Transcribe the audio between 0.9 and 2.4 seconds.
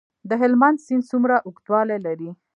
څومره اوږدوالی لري؟